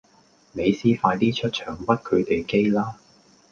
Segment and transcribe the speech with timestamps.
[0.53, 2.97] 美斯快啲出場屈佢地機啦